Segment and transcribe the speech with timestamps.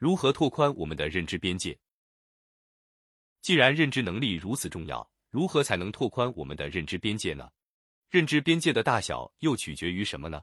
[0.00, 1.78] 如何拓宽我们的认知边界？
[3.42, 7.50] 既然认知能力如此重要，如何才能拓宽我们的认知边界呢？
[8.08, 10.40] 认知边界的大小又取决于什么呢？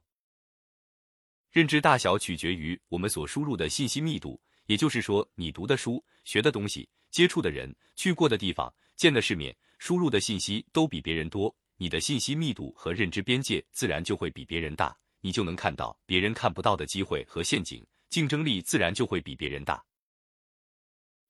[1.49, 19.83] 认知大小取决于我们所输入的信息密度，也就是说，你读的书、学的东西、接触的人、去过的地方、见的世面、输入的信息都比别人多，你的信息密度和认知边界自然就会比别人大，你就能看到别人看不到的机会和陷阱，竞争力自然就会比别人大。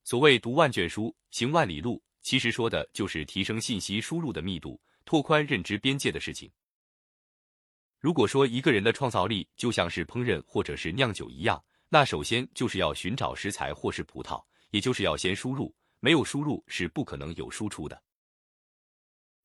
[0.04, 6.52] 所谓读万卷书，行万里路，其实说的就是提升信息输入的密度，拓宽认知边界的事情。
[8.00, 18.02] 如果说一个人的创造力就像是烹饪或者是酿酒一样，那首先就是要寻找食材或是葡萄，也就是要先输入，没有输入是不可能有输出的。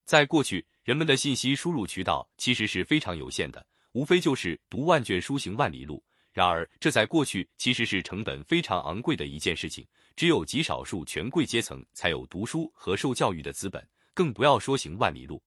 [0.05, 6.05] 在过去，人们的信息输入渠道其实是非常有限的，无非就是读万卷书，行万里路。
[6.33, 9.87] 然而，这在过去其实是成本非常昂贵的一件事情，
[10.17, 15.43] 只有极少数权贵阶层才有读书和受教育的资本，更不要说行万里路。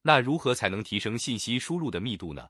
[0.00, 2.48] 那如何才能提升信息输入的密度呢？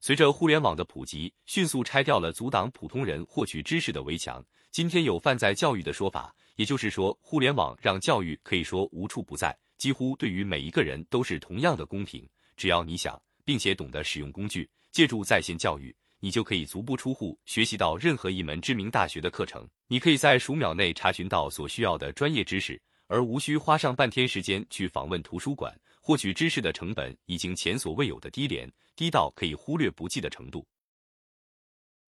[0.00, 4.44] 随着互联网的普及，迅速拆掉了阻挡普通人获取知识的围墙。
[4.70, 12.28] 今天有泛在教育的说法，也就是说，互联网让教育可以说无处不在，几乎对于每一个人都是同样的公平。
[12.56, 19.68] 只要你想，并且懂得使用工具，借助在线教育，你就可以足不出户学习到任何一门知名大学的课程。
[19.86, 25.78] 你可以在数秒内查询到所需要的专业知识，而无需花上半天时间去访问图书馆。
[26.00, 30.66] 获取知识的成本已经前所未有的低廉，低到可以忽略不计的程度。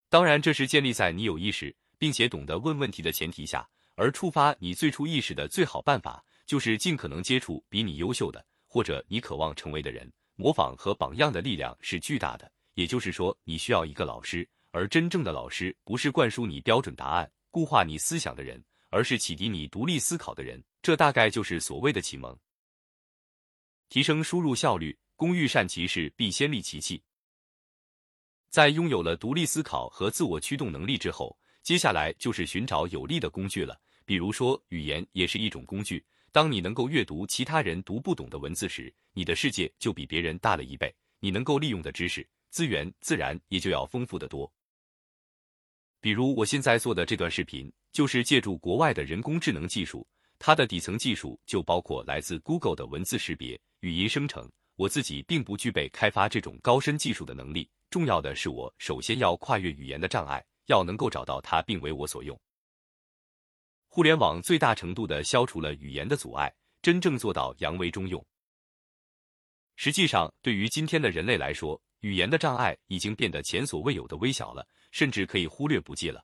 [0.07, 3.67] 当然，这是建立在你有意识并且懂得问问题的前提下。
[3.95, 10.07] 而触发你最初意识的最好办法，就是尽可能接触比你优秀的或者你渴望成为的人。
[10.37, 12.49] 模仿和榜样的力量是巨大的。
[12.75, 20.63] 也就是说，你需要一个老师，而真正的老师不是灌输你标准答案、固化你思想的人，而是启迪你独立思考的人。
[20.81, 22.37] 这大概就是所谓的启蒙。
[23.89, 27.01] 提升输入效率，工欲善其事，必先利其器。
[28.49, 33.77] 在拥有了独立思考和自我驱动能力之后，接下来就是寻找有利的工具了。
[34.05, 36.05] 比如说，语言也是一种工具。
[36.31, 44.51] 当你能够阅读其他人读不懂的文字时，你的世界就比别人大了一倍，你能够利用的知识资源自然也就要丰富的多。
[45.99, 53.59] 比如我现在做的这段视频，就是借助国外的人工智能技术，它的底层技术就包括来自 Google 的文字识别。
[53.79, 57.69] 语音生成，我自己并不具备开发这种高深技术的能力。
[57.89, 62.39] 重要的是，我首先要跨越语言的障碍，要能够找到它并为我所用。
[63.97, 66.53] 互联网最大程度的消除了语言的阻碍，
[66.83, 68.23] 真正做到扬为中用。
[69.75, 76.23] 实际上，对于今天的人类来说，语言的障碍已经变得前所未有的微小了，甚至可以忽略不计了。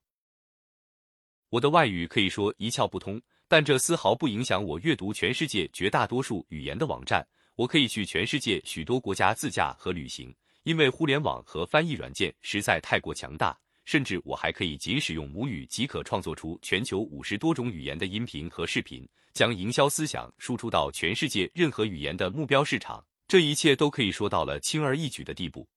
[1.50, 7.28] 我的外语可以说一窍不通，但这丝毫不影响我阅读全世界绝大多数语言的网站。
[7.56, 10.32] 我可以去全世界许多国家自驾和旅行，
[10.62, 13.60] 因为互联网和翻译软件实在太过强大。
[13.86, 23.06] 甚至我还可以仅使用母语即可创作出全球五十多种语言的音频和视频，将营销思想输出到全世界任何语言的目标市场。
[23.28, 25.68] 这一切都可以说到了轻而易举的地步。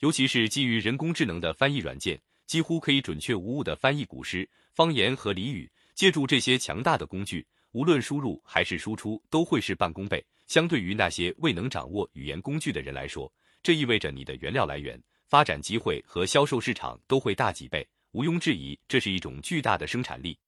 [0.00, 5.70] 尤其是基于人工智能的翻译软件，几乎可以准确无误的翻译古诗、方言和俚语。
[5.94, 10.22] 借助这些强大的工具，无论输入还是输出，都会事半功倍。
[10.46, 17.86] 相对于那些未能掌握语言工具的人来说，这意味着你的原料来源、发展机会和销售市场都会大几倍。
[18.12, 20.38] 毋庸置疑，这是一种巨大的生产力。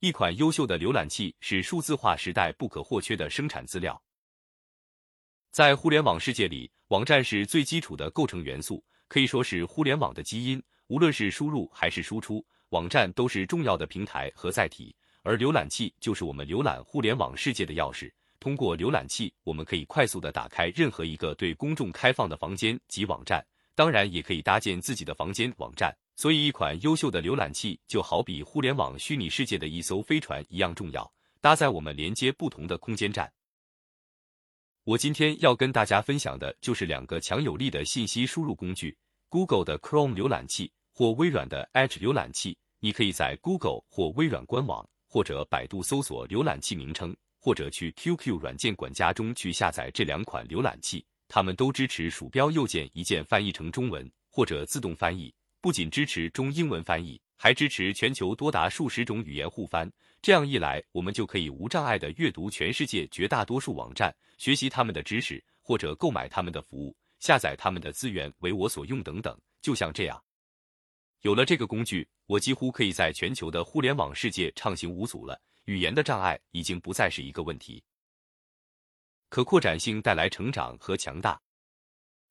[0.00, 4.00] 一款优秀的浏览器是数字化时代不可或缺的生产资料。
[5.50, 10.62] 在互联网世界里，网站是最基础的构成元素，可以说是互联网的基因。
[10.88, 18.12] 无论是输入还是输出，网站都是重要的平台和载体，而浏览器就是我们浏览互联网世界的钥匙。
[18.40, 23.44] 通过浏览器，我们可以快速的打开任何一个对公众开放的房间及网站，
[23.74, 25.96] 当然也可以搭建自己的房间网站。
[26.16, 31.08] 所以，一款优秀的浏览器就好比互联网虚拟世界的一艘飞船一样重要，
[31.40, 33.32] 搭载我们连接不同的空间站。
[34.84, 38.96] 我今天要跟大家分享的就是两个强有力的信息输入工具
[39.28, 42.58] ：Google 的 Chrome 浏览器或微软的 Edge 浏览器。
[42.80, 47.16] 你可以在 Google 或微软官网或者百度搜索浏览器名称。
[47.38, 59.90] 或者去 QQ 软件管家中去下载这两款浏览器，它们都支持鼠标右键一键翻译成中文或者自动翻译，不仅支持中英文翻译，还支持全球多达数十种语言互翻。
[60.20, 69.38] 这样一来，我们就可以无障碍地阅读全世界绝大多数网站，学习他们的知识，或者购买他们的服务，下载他们的资源为我所用等等。
[69.62, 70.20] 就像这样，
[71.22, 75.40] 有了这个工具，我几乎可以在全球的互联网世界畅行无阻了。
[75.68, 77.82] 语言的障碍已经不再是一个问题。
[79.28, 81.38] 可扩展性带来成长和强大。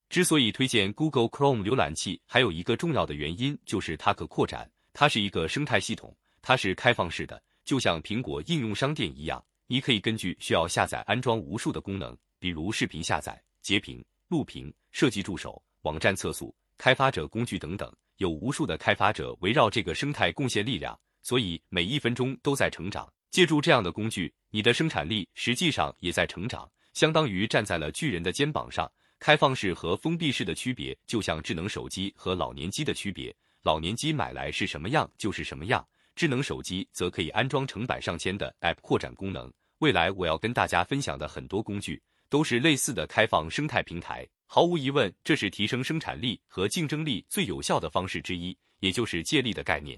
[0.10, 4.68] 之所以推荐 Google Chrome 浏览器，还有一个重要的原因就是它可扩展。
[4.92, 9.46] 它是一个生态系统，它是开放式的，就像苹果应用商店一样。
[9.68, 17.96] 你可以根据需要下载安装无数的功能，比如视频下载、截屏、录屏、设计助手、网站测速、开发者工具等等。
[18.16, 23.08] 有无数的开发者围绕这个生态贡献力量，所以每一分钟都在成长。
[23.38, 28.92] 借助这样的工具，你的生产力实际上也在成长，相当于站在了巨人的肩膀上。
[29.20, 33.32] 开放式和封闭式的区别，就像智能手机和老年机的区别。
[33.62, 39.54] 老年机买来是什么样就是什么样，智能手机则可以安装成百上千的 App 扩展功能。
[39.82, 44.28] 未来我要跟大家分享的很多工具，都是类似的开放生态平台。
[44.48, 49.96] 毫无疑问，这是提升生产力和竞争力最有效的方式之一，也就是借力的概念。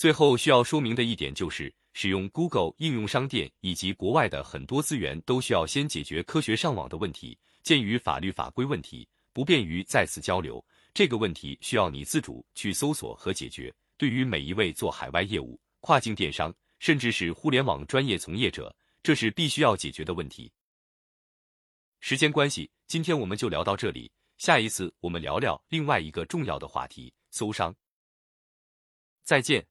[0.00, 7.38] 最后需要说明的一点就是，使用 Google 应用商店以及国外的很多资源，都需要先解决科学上网的问题。
[7.62, 10.64] 鉴于法律法规问题不便于再次交流，
[10.94, 13.70] 这个问题需要你自主去搜索和解决。
[13.98, 20.50] 对于每一位做海外业务、跨境电商，甚至是互联网专业从业者，这是必须要解决的问题。
[22.00, 27.76] 时间关系，今天我们就聊到这里，下一次我们聊聊另外一个重要的话题——搜商。
[29.22, 29.66] 再见。